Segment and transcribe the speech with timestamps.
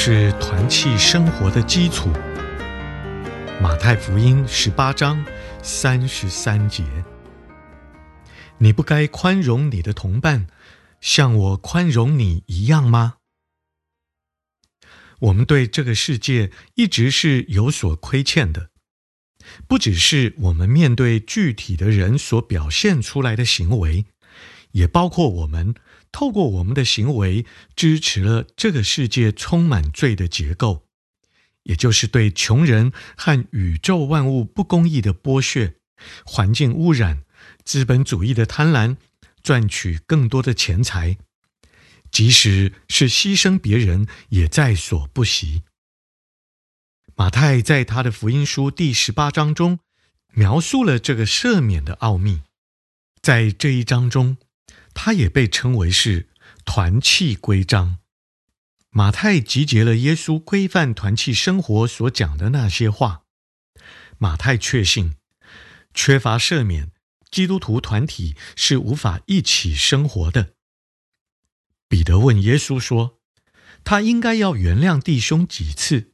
[0.00, 2.08] 是团契生活的基础。
[3.60, 5.26] 马太福音十八章。
[5.60, 6.84] 三十三节，
[8.58, 10.46] 你不该宽容你的同伴，
[11.00, 13.16] 像我宽容你一样吗？
[15.18, 18.70] 我们对这个世界一直是有所亏欠的，
[19.66, 24.06] 不只是我们面对具体的人所表现出来的行为，
[24.70, 25.74] 也包括我们
[26.12, 27.44] 透过我们的行为
[27.76, 30.84] 支持了这个世界充满罪的结构。
[31.64, 35.74] 也就是对穷人和宇宙万物不公义的剥削、
[36.24, 37.24] 环境污染、
[37.62, 38.96] 资本主义的贪婪，
[39.42, 41.18] 赚取更多的钱财，
[42.10, 45.62] 即使是牺牲别人，也在所不惜。
[47.14, 49.80] 马太在他的福音书第十八章中
[50.32, 52.40] 描述了这个赦免的奥秘，
[53.20, 54.38] 在这一章中，
[55.00, 56.28] 他也被称为是
[56.64, 57.98] 团契规章。
[58.90, 63.22] 马太集结了耶稣规范团契生活所讲的那些话。
[64.18, 65.14] 马太确信，
[65.94, 66.90] 缺乏赦免，
[67.30, 70.54] 基督徒团体是无法一起生活的。
[71.88, 73.20] 彼得问耶稣说
[73.84, 76.10] ：“他应该要原谅弟兄几次？”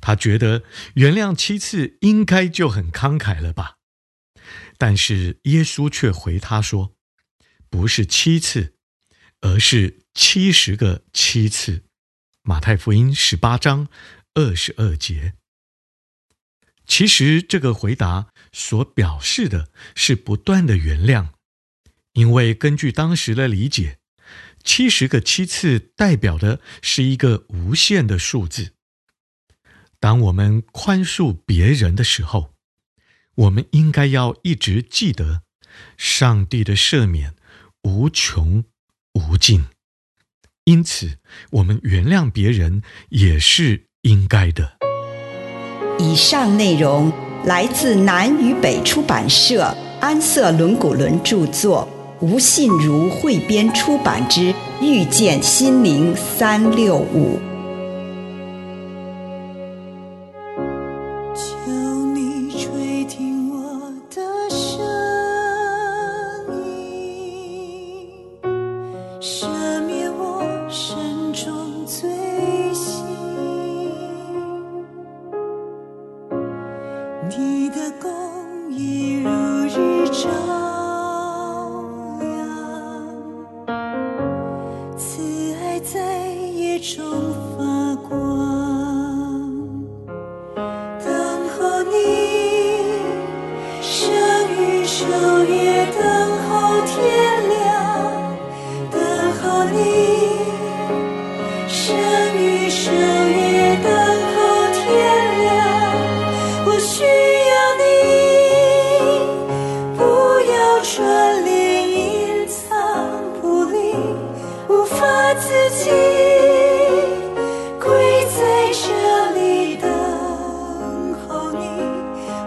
[0.00, 0.62] 他觉得
[0.94, 3.76] 原谅七次应该就很慷慨了吧？
[4.78, 6.94] 但是耶稣却回他说
[7.74, 8.74] ：“不是七次，
[9.40, 11.82] 而是七十个七次。”
[12.42, 13.88] 马太福音十八章
[14.34, 15.34] 二十二节，
[16.86, 21.30] 其实这个回答所表示的是不断的原谅，
[22.12, 23.98] 因为根据当时的理解，
[24.62, 28.74] 七十个七次代表的是一个无限的数字。
[29.98, 32.54] 当我们宽恕别人的时候，
[33.34, 35.42] 我们应该要一直记得，
[35.96, 37.34] 上帝的赦免
[37.84, 38.64] 无穷
[39.14, 39.64] 无尽。
[40.64, 41.18] 因此，
[41.50, 44.72] 我们原谅别人也是应该的。
[45.98, 47.12] 以上内容
[47.44, 51.88] 来自南与北出版社安瑟伦古伦著作，
[52.20, 54.40] 吴信如汇编出版之
[54.82, 57.38] 《遇见心灵三六五》。
[69.26, 69.48] 赦
[69.86, 72.10] 免我身中罪
[72.74, 73.02] 行，
[77.30, 78.10] 你的公
[78.70, 79.30] 义如
[79.64, 80.28] 日朝
[82.20, 82.36] 阳，
[84.98, 87.02] 慈爱在夜中
[87.56, 88.12] 发光，
[91.02, 91.08] 等
[91.48, 91.96] 候你
[93.80, 94.04] 生
[94.52, 96.13] 于昼夜的。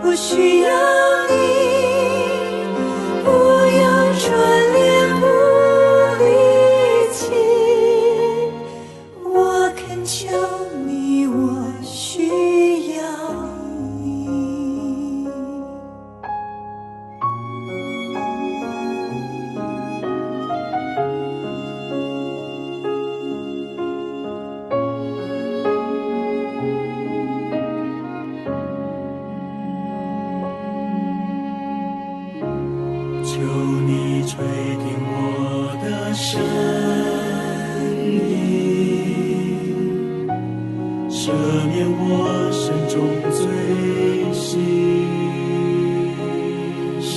[0.08, 1.17] 不需要。
[34.38, 36.40] 垂听我的声
[38.06, 38.30] 音，
[41.10, 41.34] 赦
[41.66, 42.06] 免我
[42.52, 42.94] 心中
[43.34, 43.42] 罪
[44.32, 44.62] 行，
[47.02, 47.10] 赦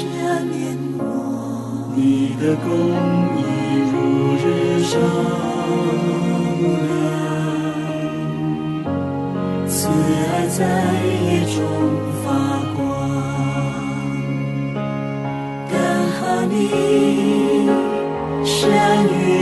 [0.49, 0.57] 免
[0.97, 1.01] 我。
[1.95, 2.01] 你
[2.41, 2.67] 的公
[3.37, 3.39] 义
[3.91, 3.95] 如
[4.41, 4.43] 日
[4.89, 4.97] 照
[6.89, 6.97] 亮，
[9.69, 10.59] 慈爱在
[11.27, 11.55] 夜中
[12.25, 12.27] 发
[12.75, 12.81] 光，
[15.71, 15.77] 感
[16.19, 16.90] 和你。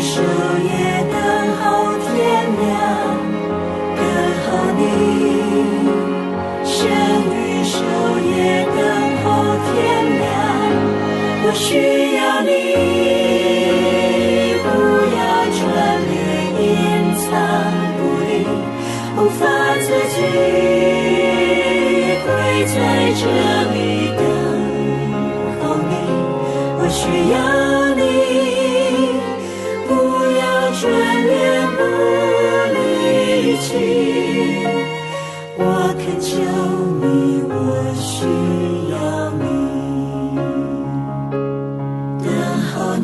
[0.09, 1.17] 与守夜等
[1.61, 1.63] 候
[1.99, 2.17] 天
[2.61, 2.65] 亮。
[3.99, 4.01] 等
[4.41, 4.47] 候
[4.79, 4.81] 你，
[6.65, 6.73] 生
[7.35, 7.77] 与守
[8.25, 8.33] 夜
[8.75, 8.79] 等
[9.23, 9.27] 候
[9.69, 9.69] 天
[10.19, 10.25] 亮。
[11.45, 12.08] 我需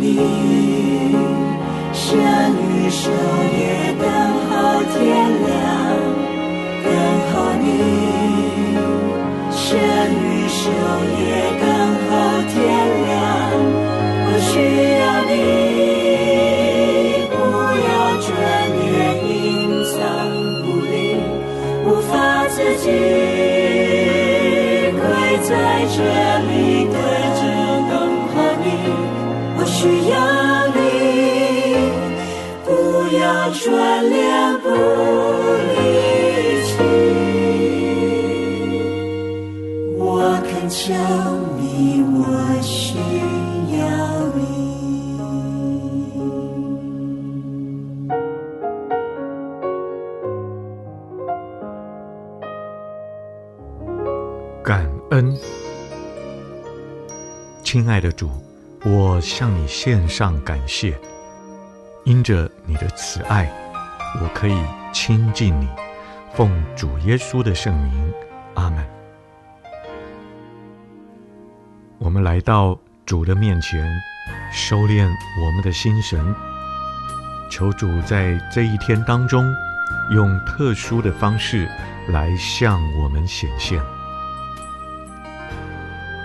[0.04, 0.20] 你，
[1.92, 3.02] 生与守
[3.56, 3.60] 夜
[3.98, 4.04] 等
[4.44, 4.50] 候
[4.92, 4.96] 天
[5.46, 5.48] 亮。
[6.84, 6.88] 等
[7.30, 7.66] 候你
[9.50, 10.60] 生与守
[11.16, 11.22] 夜
[11.60, 11.64] 等
[12.04, 12.10] 候
[12.52, 12.54] 天
[13.06, 13.16] 亮，
[14.26, 14.52] 我需
[15.00, 15.32] 要你，
[17.32, 17.34] 不
[17.88, 17.88] 要
[18.20, 18.26] 眷
[18.76, 18.84] 恋
[19.26, 19.32] 隐
[19.90, 19.96] 藏
[20.62, 20.92] 不离，
[21.86, 22.12] 无法
[22.48, 22.86] 自己
[24.92, 25.02] 跪
[25.42, 25.48] 在
[25.96, 25.98] 这
[33.54, 33.70] 眷
[34.08, 35.78] 恋不离
[36.66, 36.74] 去。
[39.96, 40.02] 我
[40.42, 40.68] 恳。
[40.68, 40.92] 求
[41.56, 42.98] 你，我需
[43.78, 43.80] 要
[44.34, 44.42] 你。
[54.64, 55.38] 感恩，
[57.62, 58.28] 亲爱的主，
[58.84, 60.98] 我向你献上感谢。
[62.04, 63.50] 因着你的慈爱，
[64.20, 64.54] 我可以
[64.92, 65.66] 亲近你。
[66.34, 68.12] 奉主耶稣的圣名，
[68.54, 68.84] 阿门。
[71.98, 73.88] 我们来到主的面前，
[74.52, 75.08] 收敛
[75.40, 76.34] 我们的心神，
[77.50, 79.42] 求主在这一天当中，
[80.12, 81.66] 用特殊的方式
[82.08, 83.80] 来向我们显现。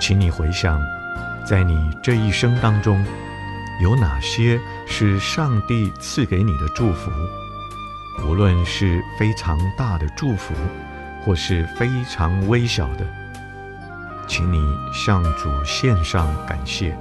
[0.01, 0.81] 请你回想，
[1.45, 3.01] 在你这一生当中，
[3.81, 4.59] 有哪些
[4.91, 7.09] 是上帝赐给你的祝福？
[8.27, 10.53] 无论是非常大的祝福，
[11.23, 13.07] 或是非常微小的。
[14.27, 14.59] 请你
[14.91, 16.97] 向主献上感谢。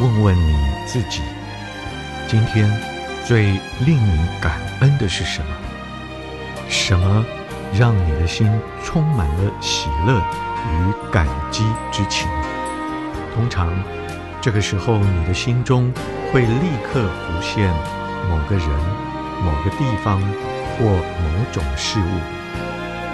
[0.00, 1.20] 问问你自己，
[2.26, 2.66] 今天
[3.22, 5.46] 最令你感恩的是什么？
[6.70, 7.22] 什么
[7.78, 8.50] 让你的心
[8.82, 10.18] 充满了喜乐
[10.70, 12.26] 与感激之情？
[13.34, 13.70] 通常
[14.40, 15.92] 这个时候，你的心中
[16.32, 17.70] 会立刻浮现
[18.30, 18.66] 某个人、
[19.44, 20.18] 某个地方
[20.78, 22.20] 或某种事物。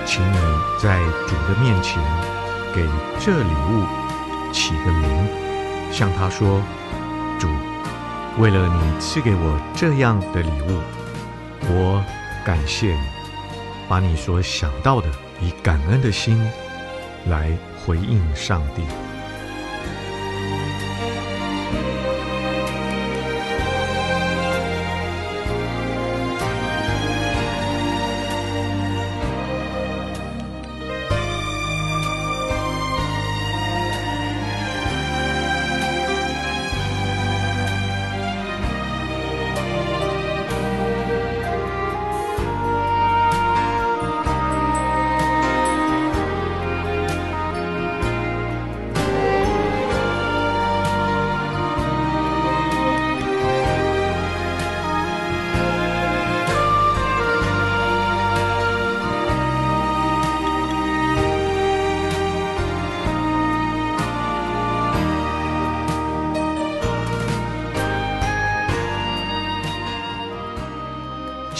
[0.05, 0.38] 请你
[0.81, 2.00] 在主的面前
[2.73, 2.87] 给
[3.19, 3.85] 这礼物
[4.52, 5.45] 起个名。
[5.93, 6.61] 向他说
[7.38, 7.49] ：“主，
[8.38, 10.81] 为了你赐给我这样的礼物，
[11.69, 12.05] 我
[12.45, 13.00] 感谢你。
[13.88, 15.09] 把你所想到的，
[15.40, 16.45] 以感恩的心
[17.28, 17.50] 来
[17.85, 18.83] 回应上帝。”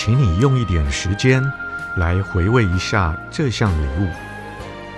[0.07, 1.43] 请你用一点时间
[1.97, 4.09] 来回味一下这项礼物。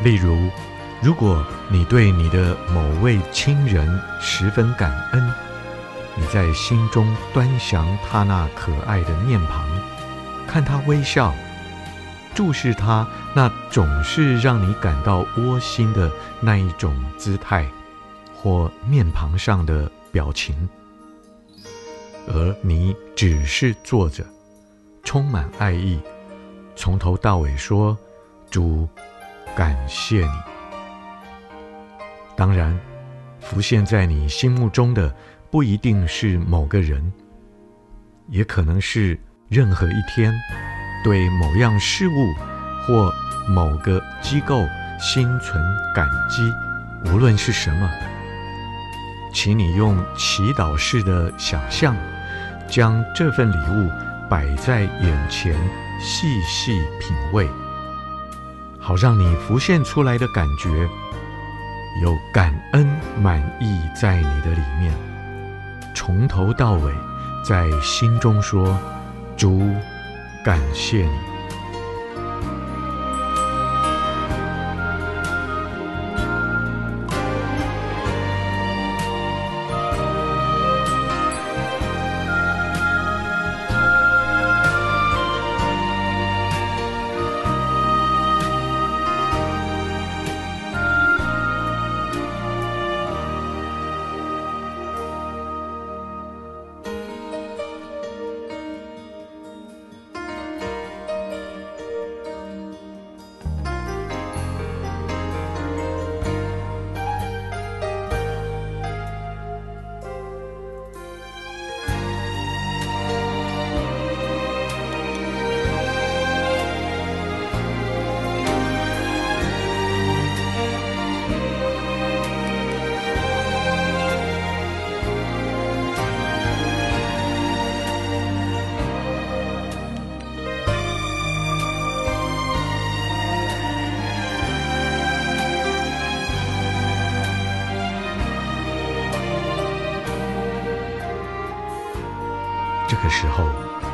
[0.04, 0.50] 例如，
[1.00, 5.32] 如果你对你的某位亲人十分感恩，
[6.14, 9.66] 你在心中端详他那可爱的面庞，
[10.46, 11.34] 看他微笑，
[12.34, 17.66] 注视他那总是让你感到窝心的那一种姿态
[18.36, 20.68] 或面庞上的表情，
[22.26, 24.22] 而你只是坐着，
[25.08, 25.98] 充满爱意，
[26.76, 27.96] 从头到尾说
[28.50, 28.86] ：“主，
[29.56, 30.32] 感谢你。”
[32.36, 32.78] 当然，
[33.40, 35.10] 浮现在你心目中的
[35.50, 37.10] 不一定是某个人，
[38.26, 40.30] 也可能是任何一天
[41.02, 42.34] 对某样事物
[42.86, 43.10] 或
[43.48, 44.62] 某个机构
[45.00, 45.58] 心存
[45.94, 46.42] 感激，
[47.10, 47.90] 无论是什么，
[49.32, 51.96] 请你用祈祷式的想象，
[52.68, 53.90] 将这份礼物
[54.28, 55.54] 摆在眼前，
[56.00, 57.48] 细细品味，
[58.78, 60.88] 好让你浮现出来的感觉。
[62.02, 62.86] 有感恩
[63.20, 64.92] 满意在你的里面，
[65.94, 66.92] 从头到尾
[67.44, 68.78] 在心中说
[69.36, 69.74] ：“主，
[70.44, 71.18] 感谢你。”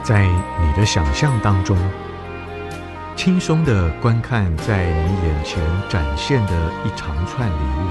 [0.04, 0.28] 在
[0.60, 1.78] 你的想象当中，
[3.16, 6.52] 轻松地观看在你眼前展现的
[6.84, 7.88] 一长串礼物，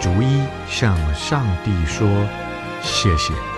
[0.00, 2.08] 逐一向上帝说
[2.80, 3.57] 谢谢。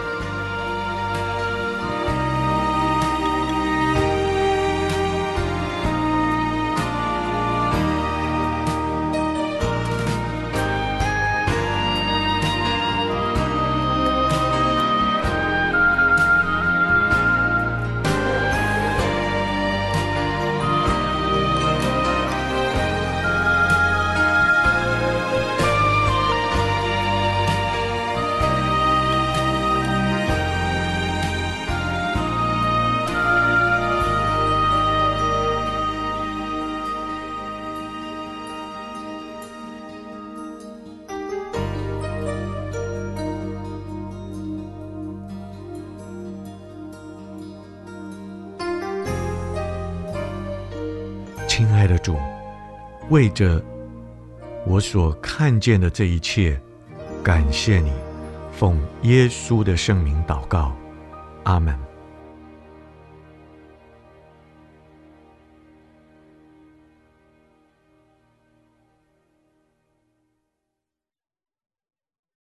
[51.50, 52.16] 亲爱的主，
[53.08, 53.60] 为着
[54.64, 56.56] 我所看见的这一切，
[57.24, 57.90] 感谢你，
[58.52, 60.72] 奉耶稣的圣名祷告，
[61.42, 61.89] 阿门。